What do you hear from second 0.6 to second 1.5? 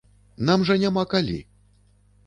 жа няма калі!